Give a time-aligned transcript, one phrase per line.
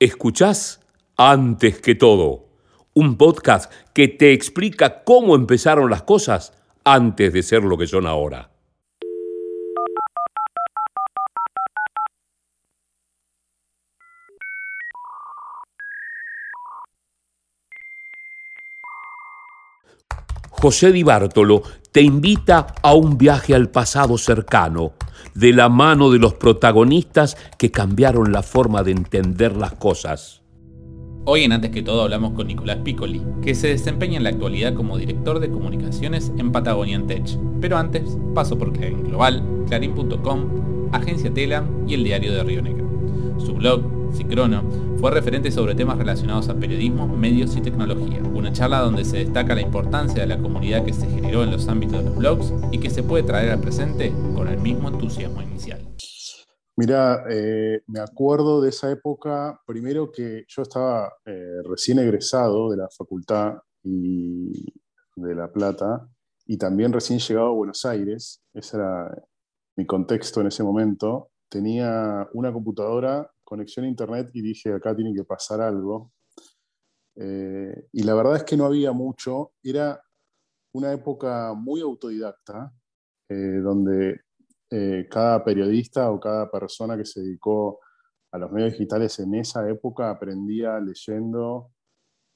[0.00, 0.78] Escuchás
[1.16, 2.46] antes que todo,
[2.94, 6.52] un podcast que te explica cómo empezaron las cosas
[6.84, 8.52] antes de ser lo que son ahora.
[20.60, 21.62] José Di Bartolo
[21.92, 24.92] te invita a un viaje al pasado cercano,
[25.34, 30.42] de la mano de los protagonistas que cambiaron la forma de entender las cosas.
[31.26, 34.74] Hoy en Antes que todo hablamos con Nicolás Piccoli, que se desempeña en la actualidad
[34.74, 37.38] como director de comunicaciones en Patagonian Tech.
[37.60, 42.84] Pero antes paso por Clarín Global, Clarín.com, Agencia Telam y el Diario de Río Negro.
[43.38, 44.64] Su blog, Cicrono,
[45.00, 48.20] fue referente sobre temas relacionados a periodismo, medios y tecnología.
[48.34, 51.68] Una charla donde se destaca la importancia de la comunidad que se generó en los
[51.68, 55.40] ámbitos de los blogs y que se puede traer al presente con el mismo entusiasmo
[55.40, 55.86] inicial.
[56.76, 62.76] Mira, eh, me acuerdo de esa época, primero que yo estaba eh, recién egresado de
[62.78, 66.08] la facultad de La Plata
[66.44, 69.10] y también recién llegado a Buenos Aires, ese era
[69.76, 71.30] mi contexto en ese momento.
[71.48, 76.12] Tenía una computadora, conexión a internet y dije, acá tiene que pasar algo.
[77.16, 80.00] Eh, y la verdad es que no había mucho, era
[80.72, 82.72] una época muy autodidacta,
[83.30, 84.20] donde
[84.70, 87.80] eh, cada periodista o cada persona que se dedicó
[88.30, 91.70] a los medios digitales en esa época aprendía leyendo,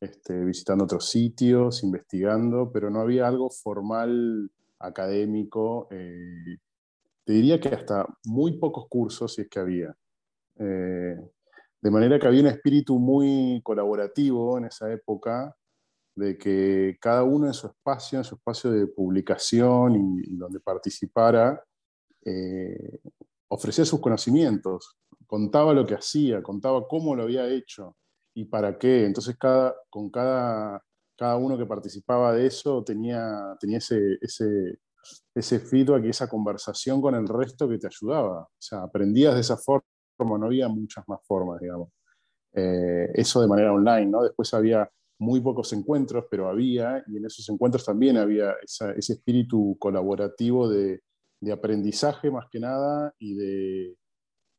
[0.00, 5.88] este, visitando otros sitios, investigando, pero no había algo formal académico.
[5.90, 6.56] Eh,
[7.24, 9.94] te diría que hasta muy pocos cursos, si es que había.
[10.58, 11.16] Eh,
[11.80, 15.56] de manera que había un espíritu muy colaborativo en esa época,
[16.14, 21.62] de que cada uno en su espacio, en su espacio de publicación y donde participara,
[22.24, 23.00] eh,
[23.48, 27.96] ofrecía sus conocimientos, contaba lo que hacía, contaba cómo lo había hecho
[28.34, 29.04] y para qué.
[29.04, 30.82] Entonces, cada, con cada,
[31.16, 34.78] cada uno que participaba de eso tenía, tenía ese, ese,
[35.34, 38.42] ese feedback y esa conversación con el resto que te ayudaba.
[38.42, 39.86] O sea, aprendías de esa forma,
[40.24, 41.88] no había muchas más formas, digamos.
[42.54, 44.22] Eh, eso de manera online, ¿no?
[44.22, 44.88] Después había
[45.18, 51.00] muy pocos encuentros, pero había, y en esos encuentros también había ese espíritu colaborativo de,
[51.52, 53.96] aprendizaje más que nada y de,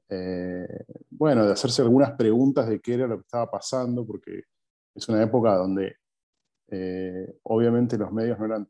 [0.10, 4.44] eh, bueno, de hacerse algunas preguntas de qué era lo que estaba pasando, porque
[4.94, 5.96] es una época donde
[6.70, 8.70] eh, obviamente los medios no eran,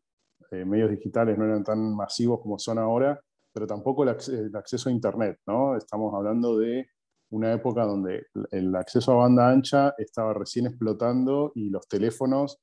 [0.65, 3.19] medios digitales no eran tan masivos como son ahora,
[3.53, 4.09] pero tampoco el,
[4.55, 5.77] acceso a Internet, ¿no?
[5.77, 6.89] Estamos hablando de
[7.29, 12.59] una época donde el acceso a banda ancha estaba recién explotando y los teléfonos,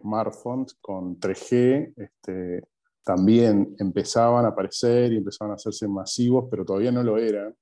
[0.00, 2.68] smartphones con 3G, este,
[3.04, 7.54] también empezaban a aparecer y empezaban a hacerse masivos, pero todavía no lo eran.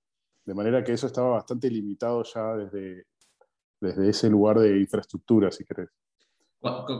[0.44, 3.04] De manera que eso estaba bastante limitado ya desde,
[3.80, 5.88] desde ese lugar de infraestructura, si querés.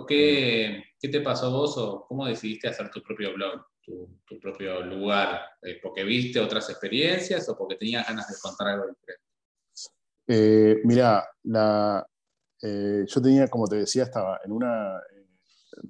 [0.08, 4.40] ¿Qué, ¿Qué, te pasó a vos o cómo decidiste hacer tu propio blog, tu, tu
[4.40, 5.42] propio lugar?
[5.62, 9.24] Eh, ¿Porque viste otras experiencias o porque tenías ganas de contar algo diferente?
[10.26, 12.06] Eh, mira, la,
[12.62, 15.00] eh, yo tenía, como te decía, estaba en una,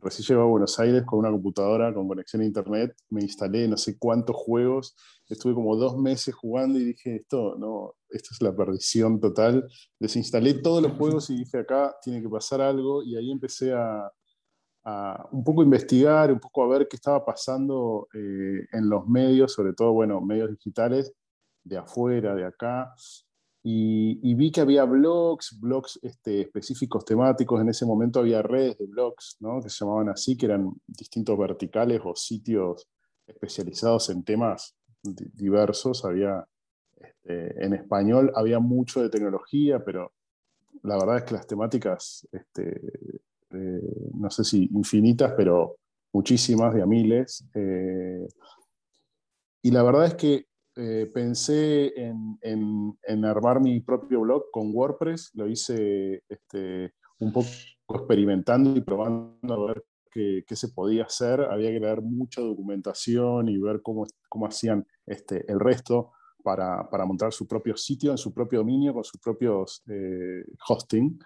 [0.01, 3.77] recién llegué a Buenos Aires con una computadora con conexión a internet, me instalé no
[3.77, 4.97] sé cuántos juegos,
[5.29, 9.69] estuve como dos meses jugando y dije, esto, no, esto es la perdición total.
[9.99, 14.11] Desinstalé todos los juegos y dije, acá tiene que pasar algo y ahí empecé a,
[15.31, 19.73] un poco investigar, un poco a ver qué estaba pasando eh, en los medios, sobre
[19.73, 21.13] todo, bueno, medios digitales
[21.63, 22.93] de afuera, de acá,
[23.63, 27.61] y, vi que había blogs, blogs este, específicos temáticos.
[27.61, 29.61] En ese momento había redes de blogs, ¿no?
[29.61, 32.89] que se llamaban así, que eran distintos verticales o sitios
[33.27, 36.05] especializados en temas diversos.
[36.07, 36.47] Había,
[36.99, 40.13] este, en español había mucho de tecnología, pero
[40.83, 42.81] la verdad es que las temáticas, este,
[43.51, 45.77] eh, no sé si infinitas, pero
[46.13, 47.45] muchísimas, de a miles.
[47.55, 48.27] Eh,
[49.63, 50.47] y la verdad es que
[50.83, 57.49] eh, pensé en, armar mi propio blog con WordPress, lo hice este, un poco
[57.91, 61.43] experimentando y probando a ver qué, se podía hacer.
[61.43, 66.13] Había que leer mucha documentación y ver cómo, cómo hacían este, el resto
[66.43, 71.19] para, montar su propio sitio en su propio dominio con sus propios eh, hosting.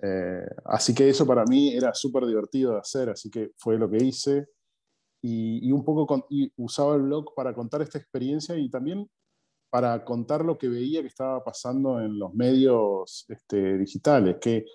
[0.00, 3.90] Eh, así que eso para mí era súper divertido de hacer, así que fue lo
[3.90, 4.46] que hice
[5.22, 6.26] y, un poco
[6.56, 9.08] usaba el blog para contar esta experiencia y también
[9.70, 14.66] para contar lo que veía que estaba pasando en los medios este, digitales, que,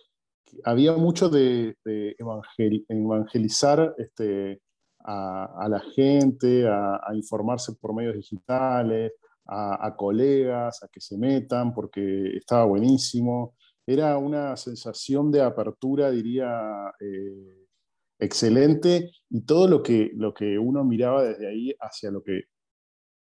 [0.63, 1.75] había mucho de,
[2.88, 4.61] evangelizar este,
[5.03, 9.11] a, la gente, a, informarse por medios digitales,
[9.45, 13.55] a, colegas, a que se metan, porque estaba buenísimo.
[13.85, 17.67] era una sensación de apertura, diría, eh,
[18.19, 22.44] excelente, y todo lo que, lo que uno miraba desde ahí hacia lo que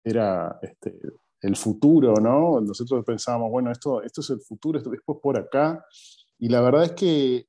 [0.03, 0.99] era este,
[1.41, 2.59] el futuro, ¿no?
[2.61, 5.85] Nosotros pensábamos, bueno, esto, esto es el futuro, esto después por acá,
[6.39, 7.47] y la verdad es que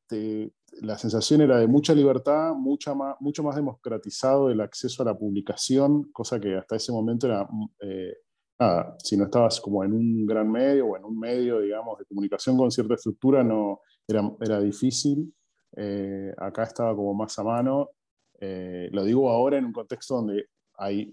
[0.82, 5.18] la sensación era de mucha libertad, mucha más, mucho más democratizado el acceso a la
[5.18, 7.48] publicación, cosa que hasta ese momento era,
[7.80, 8.14] eh,
[8.58, 12.04] nada, si no estabas como en un gran medio o en un medio, digamos, de
[12.04, 15.32] comunicación con cierta estructura, no, era, era difícil.
[15.76, 17.90] Eh, acá estaba como más a mano.
[18.40, 21.12] Eh, lo digo ahora en un contexto donde hay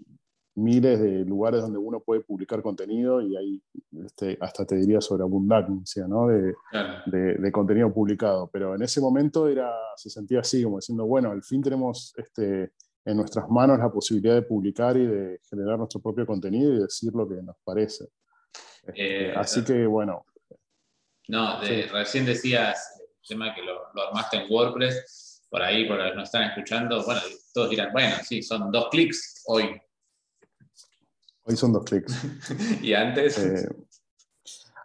[0.56, 3.62] miles de lugares donde uno puede publicar contenido y hay
[4.06, 6.28] este, hasta te diría sobreabundancia ¿no?
[6.28, 6.54] de,
[7.06, 8.50] de, contenido publicado.
[8.52, 12.74] Pero en ese momento era, se sentía así, como diciendo, bueno, al fin tenemos este,
[13.06, 17.14] en nuestras manos la posibilidad de publicar y de generar nuestro propio contenido y decir
[17.14, 18.06] lo que nos parece.
[18.84, 20.26] Este, eh, así que bueno.
[21.28, 26.16] No, recién decías tema que lo, lo armaste en WordPress, por ahí, por los que
[26.16, 27.22] nos están escuchando, bueno,
[27.54, 29.82] todos dirán, bueno, sí, son dos clics hoy
[31.44, 32.14] Hoy son dos clics.
[32.82, 33.38] ¿Y antes?
[33.38, 33.68] Eh,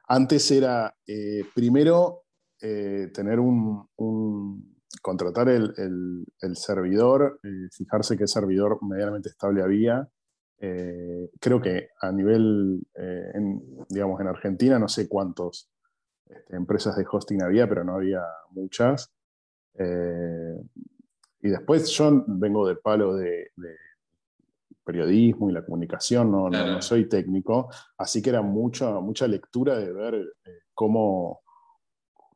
[0.08, 2.24] antes era, eh, primero,
[2.60, 3.88] eh, tener un,
[5.02, 7.40] contratar el, servidor,
[7.72, 10.08] fijarse qué servidor medianamente estable había.
[10.58, 15.68] creo que a nivel, en, digamos, en Argentina, no sé cuántas
[16.28, 19.12] este, empresas de hosting había, pero no había muchas.
[19.78, 23.50] y después yo vengo del palo de
[24.86, 27.68] periodismo y la comunicación, no, no, soy técnico,
[27.98, 31.40] así que era mucha, mucha lectura de ver eh, cómo,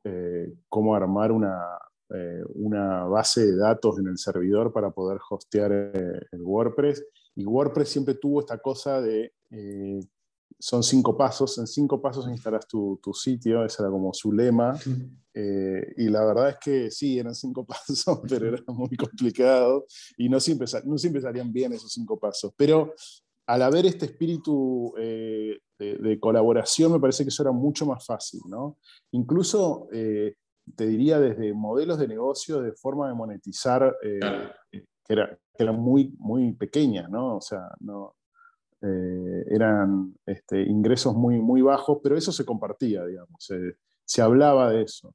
[0.03, 1.79] eh, cómo armar una,
[2.13, 7.07] eh, una base de datos en el servidor para poder hostear el WordPress.
[7.37, 9.33] Y WordPress siempre tuvo esta cosa de
[10.61, 14.79] son cinco pasos, en cinco pasos instalas tu, tu sitio, ese era como su lema,
[15.33, 19.87] eh, y la verdad es que sí, eran cinco pasos, pero era muy complicado,
[20.19, 22.93] y no siempre, no siempre salían bien esos cinco pasos, pero
[23.47, 28.41] al haber este espíritu eh, de, colaboración, me parece que eso era mucho más fácil,
[28.47, 28.77] ¿no?
[29.13, 30.35] Incluso, eh,
[30.77, 36.15] te diría, desde modelos de negocio, de forma de monetizar, que, era, que eran muy,
[36.19, 37.39] muy pequeñas, ¿no?
[37.39, 38.15] O sea, no,
[38.83, 43.49] eh, eran este, ingresos muy, muy bajos, pero eso se compartía, digamos,
[44.05, 45.15] se hablaba de eso.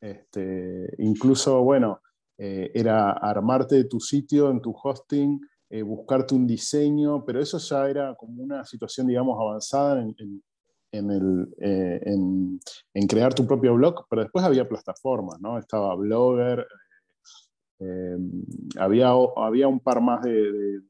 [0.00, 2.00] Este, incluso, bueno,
[2.38, 7.88] eh, era armarte tu sitio en tu hosting, eh, buscarte un diseño, pero eso ya
[7.88, 10.14] era como una situación, digamos, avanzada en,
[10.92, 12.60] en,
[13.08, 15.58] crear tu propio blog, pero después había plataformas, ¿no?
[15.58, 16.66] Estaba Blogger,
[18.78, 20.80] había, había un par más de de,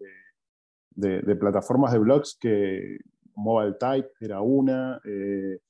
[1.39, 2.99] plataformas de blogs que
[3.37, 5.61] Mobile Type era una, eh,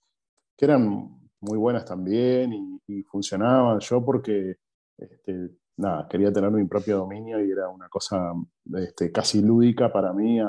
[0.56, 3.81] que eran muy buenas también y, funcionaban.
[3.81, 4.56] Yo porque
[4.96, 8.32] este, nada, quería tener mi propio dominio y era una cosa
[8.75, 10.44] este, casi lúdica para mí eh,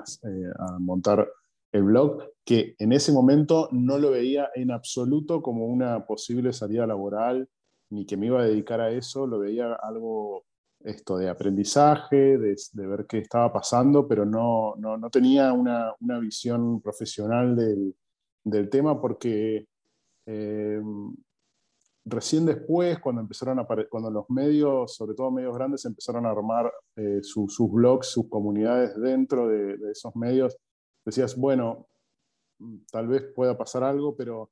[0.60, 1.28] a, montar
[1.72, 6.88] el blog, que en ese momento no lo veía en absoluto como una posible salida
[6.88, 7.50] laboral,
[7.90, 10.46] ni que me iba a dedicar a eso, lo veía algo
[10.88, 16.82] esto de aprendizaje, de, ver qué estaba pasando, pero no, no, tenía una, una, visión
[16.82, 17.94] profesional del,
[18.44, 19.68] del tema porque
[20.26, 20.82] eh,
[22.06, 26.72] recién después, cuando empezaron a cuando los medios, sobre todo medios grandes, empezaron a armar
[26.96, 30.58] eh, sus blogs, sus comunidades dentro de, de, esos medios,
[31.04, 31.88] decías, bueno,
[32.92, 34.52] tal vez pueda pasar algo, pero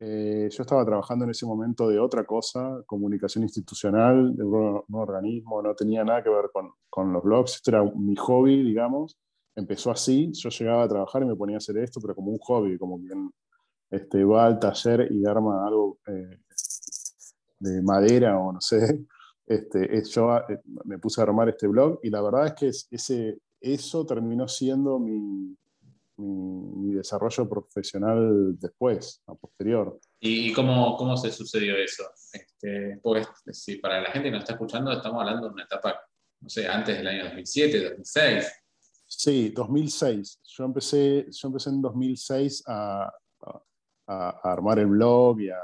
[0.00, 5.60] eh, yo estaba trabajando en ese momento de otra cosa, comunicación institucional, de un, organismo,
[5.60, 9.18] no tenía nada que ver con, con, los blogs, esto era mi hobby, digamos.
[9.54, 12.38] Empezó así, yo llegaba a trabajar y me ponía a hacer esto, pero como un
[12.38, 13.30] hobby, como quien
[13.90, 16.38] este, va al taller y arma algo eh,
[17.58, 19.04] de madera o no sé.
[19.46, 23.40] Este, yo eh, me puse a armar este blog y la verdad es que ese,
[23.60, 25.56] eso terminó siendo mi,
[26.20, 29.98] mi, desarrollo profesional después, a posterior.
[30.20, 32.04] ¿Y, cómo, cómo, se sucedió eso?
[32.32, 36.00] Este, pues, si para la gente que nos está escuchando, estamos hablando de una etapa,
[36.40, 38.52] no sé, antes del año 2007, 2006.
[39.06, 40.40] Sí, 2006.
[40.44, 43.12] Yo empecé, yo empecé en 2006 a,
[44.06, 45.58] a, armar el blog y a,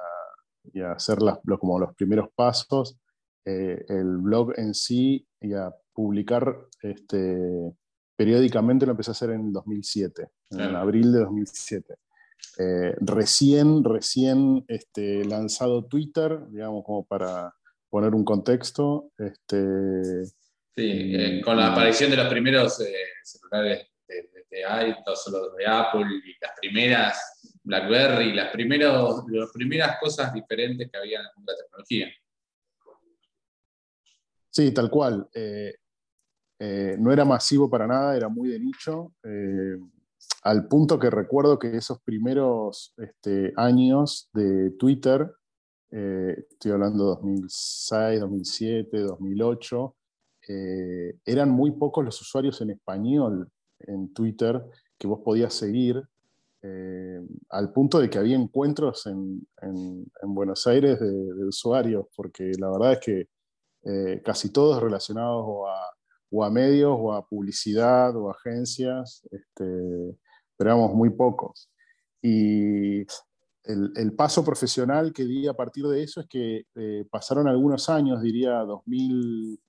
[0.73, 2.97] y a hacer las, como los primeros pasos.
[3.45, 7.73] Eh, el blog en sí y a publicar este,
[8.17, 11.95] periódicamente lo empecé a hacer en 2007, en abril de 2007.
[12.59, 17.55] Eh, recién, recién este, lanzado Twitter, digamos, como para
[17.91, 19.11] poner un contexto.
[19.19, 25.57] Este, sí, eh, con la aparición de los primeros eh, celulares de, de, de, los
[25.57, 31.45] de Apple y las primeras BlackBerry, las, primeros, las primeras cosas diferentes que había en
[31.45, 32.09] la tecnología.
[34.51, 35.29] Sí, tal cual.
[35.35, 35.75] Eh,
[36.59, 39.77] eh, no era masivo para nada, era muy de nicho, eh,
[40.43, 45.31] al punto que recuerdo que esos primeros este, años de Twitter,
[45.89, 49.97] estoy hablando 2006, 2007, 2008,
[51.25, 54.63] eran muy pocos los usuarios en español en Twitter
[54.99, 56.03] que vos podías seguir
[56.63, 57.21] eh,
[57.51, 59.47] al punto de que había encuentros en,
[60.23, 63.29] Buenos Aires de, usuarios, porque la verdad es que
[63.85, 65.45] eh, casi todos relacionados
[66.31, 70.19] o a, medios o a publicidad o agencias, este,
[70.57, 71.71] pero éramos muy pocos.
[72.23, 73.03] Y
[73.65, 78.23] el, paso profesional que di a partir de eso es que eh, pasaron algunos años,
[78.23, 79.61] diría 2000,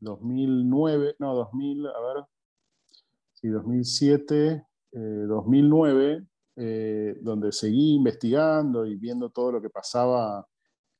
[0.00, 2.24] 2009, no, 2000, a ver,
[3.34, 6.24] sí, 2007, 2009,
[6.56, 10.46] eh, donde seguí investigando y viendo todo lo que pasaba,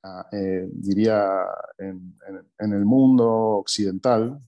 [0.02, 1.30] ah, eh, diría,
[1.78, 2.16] en,
[2.58, 4.40] el mundo occidental,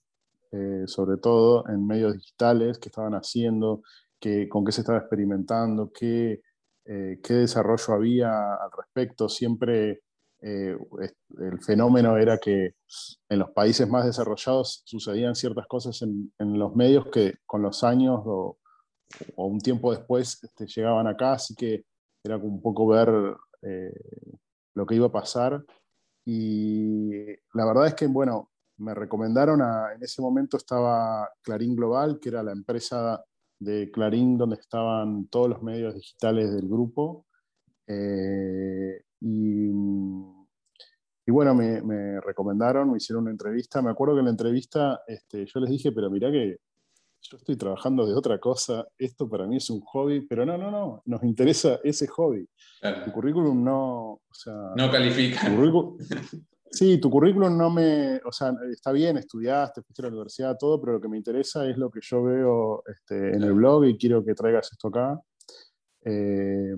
[0.52, 3.82] eh, sobre todo en medios digitales, que estaban haciendo,
[4.20, 6.42] que, con qué se estaba experimentando, qué,
[6.84, 9.28] qué desarrollo había al respecto.
[9.28, 10.02] Siempre
[10.40, 12.76] el fenómeno era que
[13.28, 17.82] en los países más desarrollados sucedían ciertas cosas en, en los medios que con los
[17.82, 18.58] años o,
[19.36, 21.84] un tiempo después este, llegaban acá, así que
[22.24, 23.08] era un poco ver
[23.62, 23.92] eh,
[24.74, 25.64] lo que iba a pasar.
[26.24, 27.10] Y
[27.54, 29.60] la verdad es que, bueno, me recomendaron,
[29.94, 33.24] en ese momento estaba Clarín Global, que era la empresa
[33.58, 37.26] de Clarín donde estaban todos los medios digitales del grupo.
[37.86, 39.70] Eh, y,
[41.28, 43.82] bueno, me, recomendaron, me hicieron una entrevista.
[43.82, 46.58] Me acuerdo que en la entrevista este, yo les dije, pero mirá que
[47.22, 50.70] yo estoy trabajando de otra cosa, esto para mí es un hobby, pero no, no,
[50.70, 52.48] no, nos interesa ese hobby.
[53.04, 55.40] Tu currículum no, o sea, no califica.
[56.70, 60.80] sí, tu currículum no me, o sea, está bien, estudiaste, fuiste a la universidad, todo,
[60.80, 63.96] pero lo que me interesa es lo que yo veo este, en el blog y
[63.96, 65.20] quiero que traigas esto acá.
[66.04, 66.74] Eh,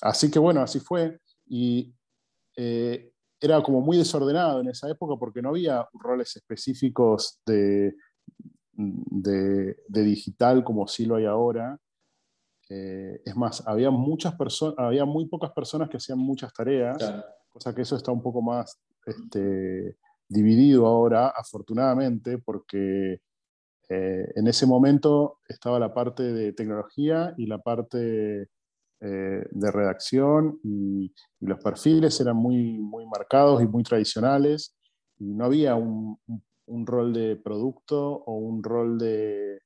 [0.00, 1.20] así que bueno, así fue.
[1.46, 1.94] Y
[2.56, 7.94] eh, era como muy desordenado en esa época porque no había roles específicos de
[8.72, 11.78] de, digital como sí lo hay ahora.
[12.68, 16.96] Eh, es más, había, muchas personas, había muy pocas personas que hacían muchas tareas,
[17.74, 19.96] que eso está un poco más este,
[20.28, 23.20] dividido ahora, afortunadamente, porque
[23.88, 28.48] eh, en ese momento estaba la parte de tecnología y la parte
[29.00, 34.76] eh, de redacción y, los perfiles eran muy, muy marcados y muy tradicionales
[35.18, 36.18] y no había un,
[36.86, 39.60] rol de producto o un rol de,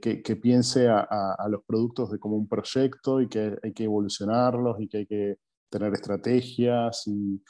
[0.00, 4.88] que, piense a, los productos de como un proyecto y que hay que evolucionarlos y
[4.88, 5.36] que hay que
[5.78, 7.42] tener estrategias y,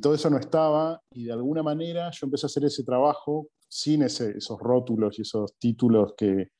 [0.00, 4.02] todo eso no estaba y de alguna manera yo empecé a hacer ese trabajo sin
[4.02, 6.50] esos rótulos y esos títulos que,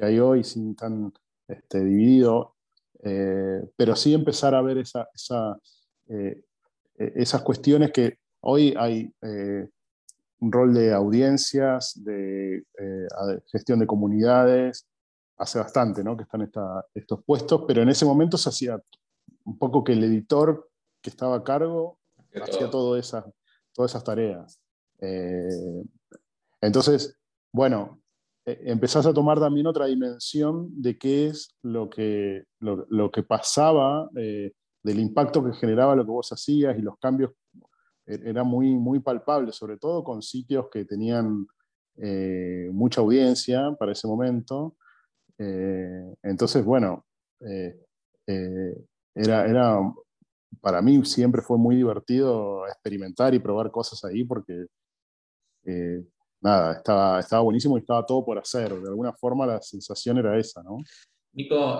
[0.00, 1.12] hay hoy, sin tan
[1.46, 2.56] este, dividido,
[3.02, 6.42] eh, pero sí empezar a ver eh,
[6.98, 9.68] e, esas cuestiones que hoy hay eh,
[10.40, 12.64] un rol de audiencias, de
[13.52, 14.88] gestión de comunidades,
[15.36, 16.50] hace bastante que están
[16.94, 18.80] estos puestos, pero en ese momento se hacía
[19.44, 20.70] un poco que el editor
[21.00, 21.98] que estaba a cargo
[22.34, 23.14] hacía todas
[23.76, 24.60] esas tareas.
[25.00, 25.84] Eh,
[26.60, 27.18] entonces,
[27.52, 28.00] bueno,
[28.44, 34.08] e, empezás a tomar también otra dimensión de qué es lo que, lo, que pasaba,
[34.16, 37.32] eh, del impacto que generaba lo que vos hacías y los cambios
[38.04, 41.46] era muy, muy palpable, sobre todo con sitios que tenían
[41.96, 44.76] eh, mucha audiencia para ese momento.
[45.38, 47.06] Eh, entonces, bueno,
[47.40, 47.78] eh,
[49.14, 49.78] era, era,
[50.60, 54.66] para mí siempre fue muy divertido experimentar y probar cosas ahí porque,
[56.40, 58.72] nada, estaba, estaba buenísimo y estaba todo por hacer.
[58.80, 60.78] De alguna forma la sensación era esa, ¿no?
[61.34, 61.78] Nico,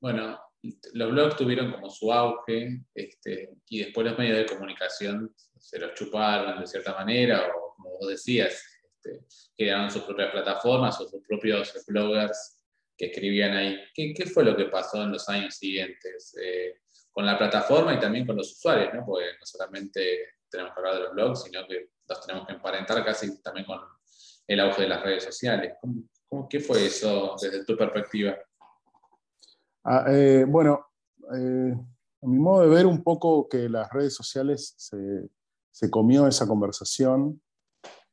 [0.00, 0.38] bueno,
[0.92, 5.94] los blogs tuvieron como su auge este, y después los medios de comunicación se los
[5.94, 9.24] chuparon de cierta manera o como vos decías, este,
[9.56, 12.53] crearon sus propias plataformas o sus propios bloggers
[12.96, 13.78] que escribían ahí.
[13.94, 18.00] ¿Qué, qué fue lo que pasó en los años siguientes eh, con la plataforma y
[18.00, 18.94] también con los usuarios?
[18.94, 19.04] ¿no?
[19.04, 23.04] Porque no solamente tenemos que hablar de los blogs, sino que los tenemos que emparentar
[23.04, 23.80] casi también con
[24.46, 25.74] el auge de las redes sociales.
[26.28, 28.36] ¿Cómo, qué fue eso desde tu perspectiva?
[29.84, 30.86] Ah, eh, bueno,
[31.34, 31.74] eh,
[32.22, 37.40] a mi modo de ver un poco que las redes sociales se, comió esa conversación.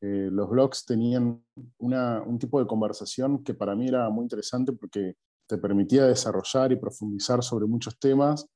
[0.01, 1.43] Eh, los blogs tenían
[1.77, 5.13] un tipo de conversación que para mí era muy interesante porque
[5.48, 8.48] te permitía desarrollar y profundizar sobre muchos temas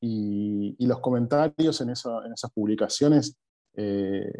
[0.00, 3.36] y, los comentarios en, esas publicaciones
[3.74, 4.30] eh,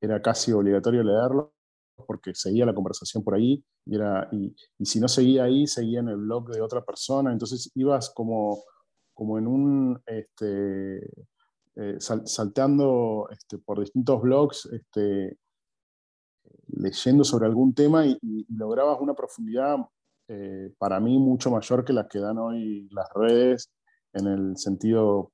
[0.00, 1.48] era casi obligatorio leerlos
[2.06, 6.50] porque seguía la conversación por ahí y, si no seguía ahí, seguía en el blog
[6.50, 8.62] de otra persona, entonces ibas como,
[9.12, 10.98] como en un, este,
[11.76, 15.38] eh, salteando este, por distintos blogs, este,
[16.68, 18.18] leyendo sobre algún tema y,
[18.48, 19.76] lograbas una profundidad
[20.28, 23.70] eh, para mí mucho mayor que las que dan hoy las redes
[24.12, 25.32] en el sentido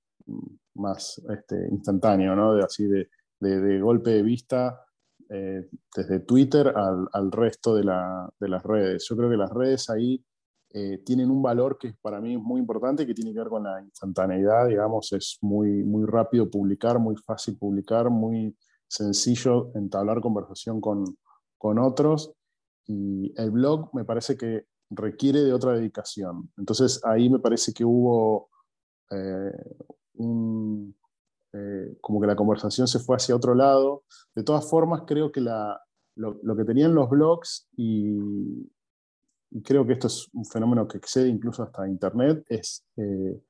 [0.75, 2.55] más este, instantáneo, ¿no?
[2.55, 4.85] de, así de, golpe de vista
[5.29, 9.07] eh, desde Twitter al, resto de, las redes.
[9.09, 10.23] Yo creo que las redes ahí
[10.75, 13.65] eh, tienen un valor que para mí es muy importante, que tiene que ver con
[13.65, 20.81] la instantaneidad, digamos, es muy, muy rápido publicar, muy fácil publicar, muy sencillo entablar conversación
[20.81, 21.05] con,
[21.63, 22.33] con otros.
[22.87, 26.51] Y el blog me parece que requiere de otra dedicación.
[26.59, 28.51] Entonces ahí me parece que hubo
[29.11, 29.77] eh,
[30.15, 30.93] un,
[31.53, 34.03] eh, como que la conversación se fue hacia otro lado.
[34.35, 35.81] De todas formas, creo que la,
[36.17, 38.19] lo, que tenían los blogs, y,
[39.51, 43.41] y, creo que esto es un fenómeno que excede incluso hasta Internet, es eh,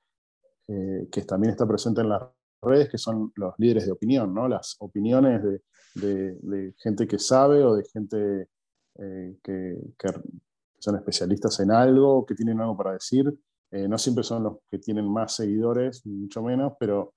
[1.10, 2.22] que también está presente en las
[2.60, 4.48] redes, que son los líderes de opinión, ¿no?
[4.48, 5.62] las opiniones de,
[5.94, 8.48] de, gente que sabe o de gente
[8.94, 10.08] que, que
[10.78, 13.32] son especialistas en algo, que tienen algo para decir.
[13.70, 17.14] Eh, no siempre son los que tienen más seguidores, mucho menos, pero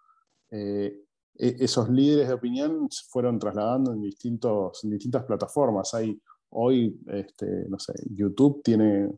[0.52, 1.02] eh,
[1.38, 5.94] e-, esos líderes de opinión fueron trasladando en, distintos, distintas plataformas.
[5.96, 6.18] Hay
[6.52, 9.10] hoy, este, no sé, YouTube tiene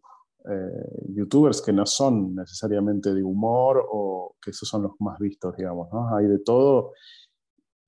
[0.49, 5.55] eh, youtubers que no son necesariamente de humor o que esos son los más vistos,
[5.57, 6.15] digamos, ¿no?
[6.15, 6.93] Hay de todo.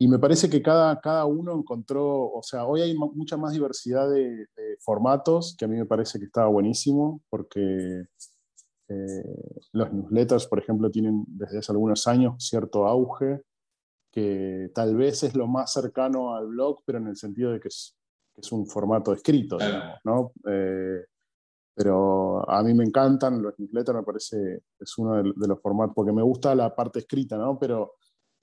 [0.02, 4.10] Y me parece que cada, cada uno encontró, o sea, hoy hay mucha más diversidad
[4.10, 4.48] de,
[4.80, 8.06] formatos, que a mí me parece que está buenísimo, porque
[8.88, 9.24] eh,
[9.74, 13.42] los newsletters, por ejemplo, tienen desde hace algunos años cierto auge,
[14.10, 17.68] que tal vez es lo más cercano al blog, pero en el sentido de que
[17.68, 17.98] es,
[18.34, 20.32] que es un formato escrito, digamos, ¿no?
[20.50, 21.04] Eh,
[21.76, 25.94] pero a mí me encantan los newsletters, me parece, es uno de, de, los formatos,
[25.94, 27.60] porque me gusta la parte escrita, ¿no?
[27.60, 27.96] Pero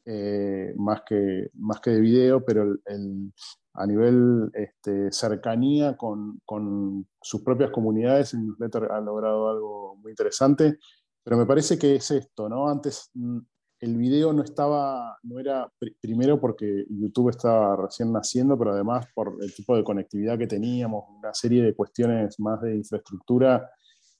[0.09, 3.33] eh, más, que, más que de video, pero el,
[3.75, 10.13] a nivel este, cercanía con, con, sus propias comunidades, el newsletter ha logrado algo muy
[10.13, 10.79] interesante,
[11.25, 12.69] pero me parece que es esto, ¿no?
[12.69, 13.39] Antes mm,
[13.81, 15.69] el video no estaba, no era
[16.01, 21.05] primero porque YouTube estaba recién naciendo, pero además por el tipo de conectividad que teníamos,
[21.19, 23.69] una serie de cuestiones más de infraestructura,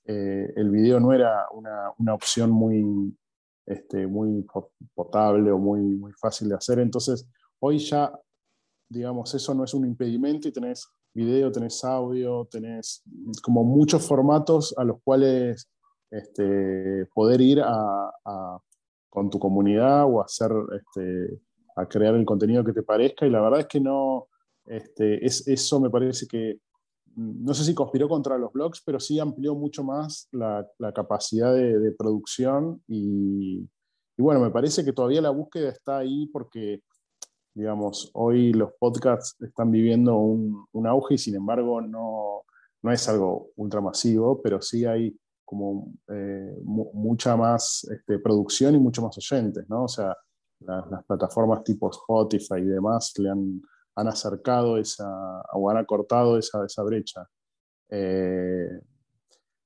[0.03, 3.15] eh, el video no era una, una opción muy,
[3.67, 4.45] este, muy
[4.95, 6.79] potable o muy, muy fácil de hacer.
[6.79, 7.27] Entonces,
[7.59, 8.17] hoy ya,
[8.89, 13.03] digamos, eso no es un impedimento y tenés video, tenés audio, tenés
[13.43, 15.69] como muchos formatos a los cuales
[16.09, 18.59] este, poder ir a,
[19.09, 21.41] con tu comunidad o hacer, este,
[21.75, 23.25] a crear el contenido que te parezca.
[23.25, 24.29] Y la verdad es que no,
[24.65, 26.61] este, es, eso me parece que
[27.17, 31.91] no sé si conspiró contra los blogs, pero sí amplió mucho más la, capacidad de,
[31.91, 33.67] producción y,
[34.17, 36.81] bueno, me parece que todavía la búsqueda está ahí porque,
[37.55, 42.43] digamos, hoy los podcasts están viviendo un, un auge y sin embargo no,
[42.83, 49.01] no es algo ultramasivo, pero sí hay como eh, mucha más este, producción y mucho
[49.01, 49.85] más oyentes, ¿no?
[49.85, 50.15] O sea,
[50.59, 53.61] las plataformas tipo Spotify y demás le han
[53.97, 55.09] han acercado esa,
[55.53, 57.27] o han acortado esa, esa brecha.
[57.89, 58.69] Eh,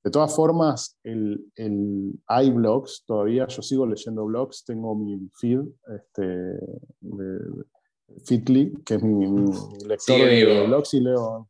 [0.04, 5.60] de todas formas, el, el, hay blogs, todavía yo sigo leyendo blogs, tengo mi feed,
[5.96, 7.38] este, de,
[8.26, 9.26] Fitly, que es mi,
[9.86, 11.48] lector de blogs y leo.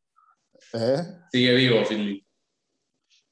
[0.74, 1.02] ¿eh?
[1.30, 2.26] Sigue vivo, Fitly.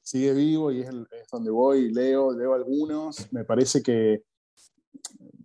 [0.01, 3.31] Sigue vivo y es, es, donde voy, leo, leo algunos.
[3.33, 4.23] Me parece que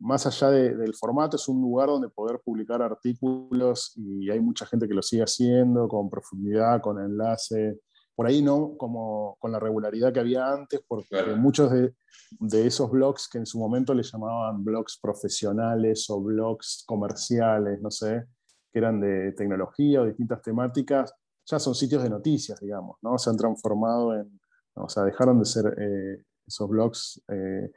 [0.01, 4.87] más allá del formato, es un lugar donde poder publicar artículos y hay mucha gente
[4.87, 7.81] que lo sigue haciendo con profundidad, con enlace.
[8.15, 11.95] Por ahí no como con la regularidad que había antes, porque muchos de,
[12.39, 17.91] de, esos blogs que en su momento le llamaban blogs profesionales o blogs comerciales, no
[17.91, 18.25] sé,
[18.73, 21.13] que eran de tecnología o distintas temáticas,
[21.45, 23.19] ya son sitios de noticias, digamos, ¿no?
[23.19, 24.41] Se han transformado en,
[24.75, 27.23] o sea, dejaron de ser eh, esos blogs.
[27.29, 27.71] Eh,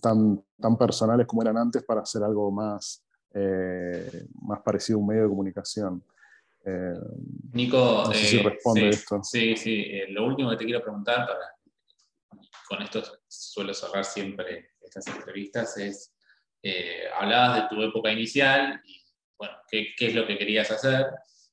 [0.00, 5.06] tan, tan personales como eran antes para hacer algo más, eh, más parecido a un
[5.08, 6.04] medio de comunicación.
[6.64, 6.94] Eh,
[7.52, 9.22] Nico, no sé si eh, responde esto.
[9.22, 9.86] Sí, sí.
[10.08, 16.14] lo último que te quiero preguntar, para, con esto suelo cerrar siempre estas entrevistas, es,
[17.18, 19.00] hablabas de tu época inicial y,
[19.38, 21.06] bueno, qué, qué es lo que querías hacer.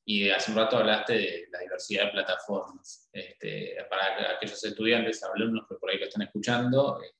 [0.07, 3.09] Y hace un rato hablaste de la diversidad de plataformas.
[3.11, 7.11] Este, para aquellos estudiantes, alumnos que por ahí lo están escuchando, eh,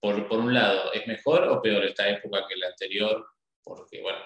[0.00, 3.26] por, por un lado, ¿es mejor o peor esta época que la anterior?
[3.62, 4.20] Porque, bueno,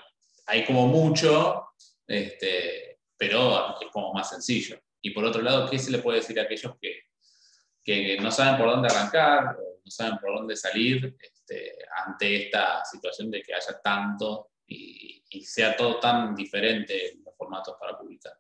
[0.47, 1.69] hay como mucho,
[2.07, 4.79] este, pero es como más sencillo.
[5.01, 7.03] Y por otro lado, ¿qué se le puede decir a aquellos que,
[7.83, 12.85] que no saben por dónde arrancar o no saben por dónde salir este, ante esta
[12.85, 18.35] situación de que haya tanto y, sea todo tan diferente en los formatos para publicar?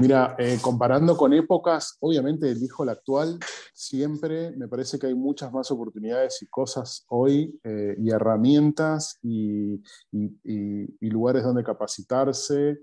[0.00, 3.38] Mira, eh, comparando con épocas, obviamente elijo la actual,
[3.72, 9.80] siempre me parece que hay muchas más oportunidades y cosas hoy eh, y herramientas y,
[11.00, 12.80] lugares donde capacitarse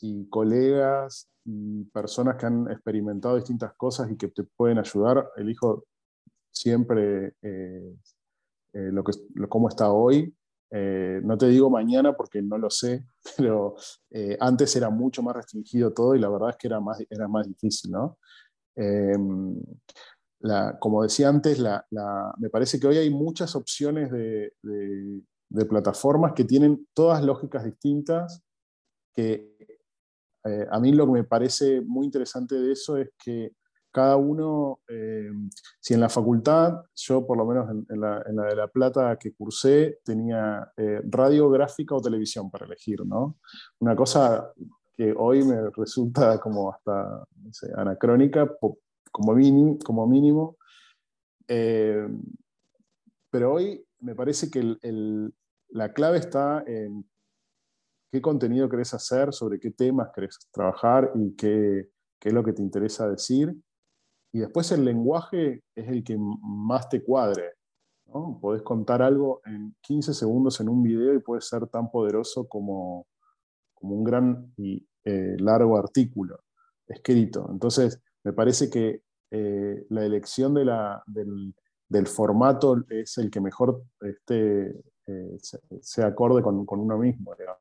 [0.00, 5.30] y colegas y personas que han experimentado distintas cosas y que te pueden ayudar.
[5.36, 5.86] Elijo
[6.52, 7.94] siempre eh,
[8.72, 9.12] lo que,
[9.48, 10.32] cómo está hoy.
[10.70, 13.04] Eh, no te digo mañana porque no lo sé,
[13.36, 13.76] pero
[14.40, 17.46] antes era mucho más restringido todo y la verdad es que era más, era más
[17.46, 17.90] difícil.
[17.90, 18.18] ¿no?
[18.76, 19.56] Em,
[20.78, 21.60] como decía antes,
[22.38, 28.42] me parece que hoy hay muchas opciones de, de plataformas que tienen todas lógicas distintas
[29.14, 29.56] que
[30.44, 33.52] eh, a mí lo que me parece muy interesante de eso es que
[33.90, 35.30] cada uno, eh,
[35.80, 40.00] si en la facultad, yo por lo menos en, la, de La Plata que cursé,
[40.04, 43.38] tenía eh, radiográfica o televisión para elegir, ¿no?
[43.80, 44.52] Una cosa
[44.96, 47.24] que hoy me resulta como hasta
[47.76, 48.50] anacrónica,
[49.10, 50.56] como, mínimo, como mínimo.
[51.46, 52.10] pero
[53.52, 54.76] hoy me parece que
[55.70, 57.08] la clave está en
[58.10, 62.52] qué contenido querés hacer, sobre qué temas querés trabajar y qué, qué es lo que
[62.52, 63.54] te interesa decir.
[64.32, 67.54] Y después el lenguaje es el que más te cuadre.
[68.06, 68.38] ¿no?
[68.40, 73.06] Podés contar algo en 15 segundos en un video y puede ser tan poderoso como,
[73.74, 76.40] como un gran y eh, largo artículo
[76.86, 77.48] escrito.
[77.50, 81.54] Entonces, me parece que eh, la elección de la, del,
[81.88, 84.70] del, formato es el que mejor esté,
[85.06, 85.38] eh,
[86.02, 87.34] acorde con, con, uno mismo.
[87.38, 87.60] Digamos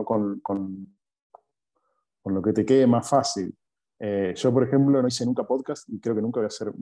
[0.00, 0.96] con, con,
[2.22, 3.54] con, lo que te quede más fácil.
[4.04, 6.72] Eh, yo, por ejemplo, no hice nunca podcast y creo que nunca voy a ser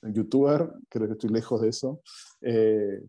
[0.00, 2.00] youtuber, creo que estoy lejos de eso.
[2.40, 3.04] Eh,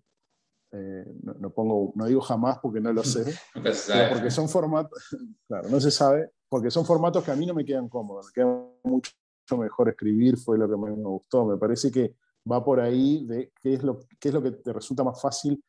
[0.74, 1.06] eh,
[1.40, 3.24] no, pongo, no digo jamás porque no lo sé,
[4.12, 5.02] porque son formatos,
[5.48, 8.32] claro, no se sabe, porque son formatos que a mí no me quedan cómodos, me
[8.34, 9.14] queda mucho
[9.58, 11.46] mejor escribir, fue lo que más me gustó.
[11.46, 12.16] Me parece que
[12.52, 15.64] va por ahí de qué es lo, qué es lo que te resulta más fácil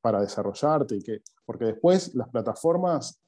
[0.00, 0.96] para desarrollarte.
[0.96, 3.20] Y que, porque después las plataformas,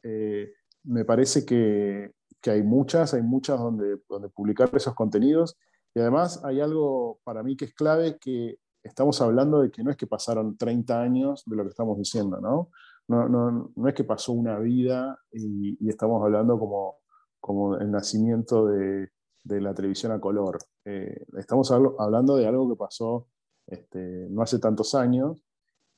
[0.84, 2.12] me parece que,
[2.44, 5.56] que, hay muchas, hay muchas donde, donde publicar esos contenidos.
[5.94, 9.90] Y además hay algo para mí que es clave, que estamos hablando de que no
[9.90, 12.70] es que pasaron 30 años de lo que estamos diciendo, ¿no?
[13.06, 16.96] No, no, no es que pasó una vida y, y estamos hablando como,
[17.40, 19.10] como el nacimiento de,
[19.44, 20.58] de la televisión a color.
[20.84, 23.28] Eh, estamos hablando de algo que pasó
[23.66, 25.42] este, no hace tantos años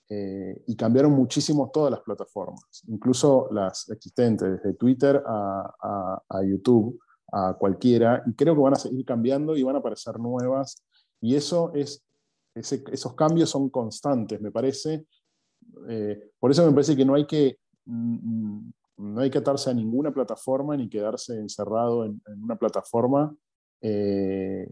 [0.09, 7.01] eh, y cambiaron muchísimo todas las plataformas, incluso las existentes, desde Twitter a, YouTube,
[7.33, 10.85] a cualquiera, y creo que van a seguir cambiando y van a aparecer nuevas,
[11.21, 12.05] y eso es,
[12.55, 15.07] esos cambios son constantes, me parece.
[15.89, 19.75] Eh, por eso me parece que no hay que, mm, no hay que atarse a
[19.75, 23.35] ninguna plataforma ni quedarse encerrado en, una plataforma.
[23.81, 24.69] Eh,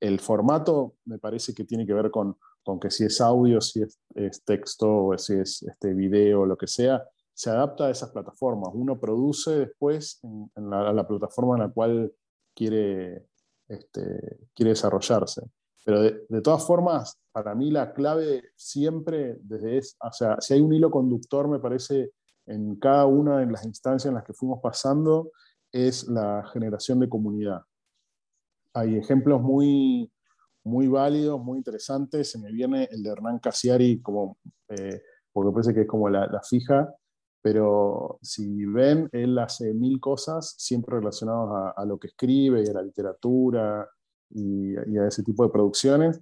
[0.00, 2.36] el formato me parece que tiene que ver con,
[2.66, 6.66] con que si es audio, si es, texto, o si es este video, lo que
[6.66, 7.00] sea,
[7.32, 8.70] se adapta a esas plataformas.
[8.74, 12.12] Uno produce después en, la, plataforma en la cual
[12.56, 13.24] quiere,
[13.68, 15.42] este, quiere desarrollarse.
[15.84, 20.60] Pero de, todas formas, para mí la clave siempre, desde es, o sea, si hay
[20.60, 22.10] un hilo conductor, me parece,
[22.46, 25.30] en cada una de las instancias en las que fuimos pasando,
[25.70, 27.60] es la generación de comunidad.
[28.74, 30.10] Hay ejemplos muy,
[30.66, 32.30] muy válidos, muy interesantes.
[32.30, 35.00] Se me viene el de Hernán Casiari, como, eh,
[35.32, 36.92] porque parece que es como la, fija,
[37.40, 42.74] pero si ven, él hace mil cosas siempre relacionadas a, lo que escribe y a
[42.74, 43.88] la literatura
[44.30, 46.20] y, a ese tipo de producciones,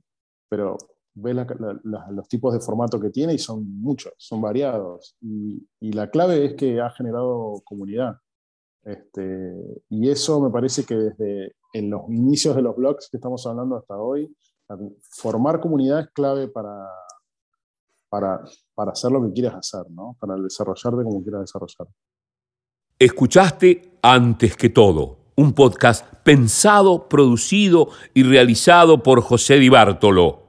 [0.48, 0.76] pero
[1.14, 1.36] ves
[1.82, 5.16] los tipos de formato que tiene y son muchos, son variados.
[5.22, 8.18] Y, y la clave es que ha generado comunidad.
[8.82, 13.44] Este, y eso me parece que desde en los inicios de los blogs que estamos
[13.46, 14.34] hablando hasta hoy,
[15.10, 16.88] formar comunidad es clave para,
[18.08, 18.40] para,
[18.74, 20.16] para hacer lo que quieras hacer, ¿no?
[20.20, 21.88] para desarrollarte como quieras desarrollar.
[22.98, 30.44] Escuchaste antes que todo un podcast pensado, producido y realizado por José Di Bartolo.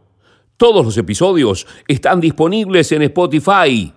[0.57, 3.91] Todos los episodios están disponibles en Spotify.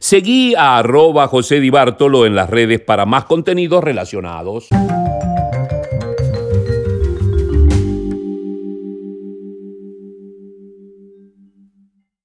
[0.00, 4.68] Seguí a arroba José Di Bartolo en las redes para más contenidos relacionados.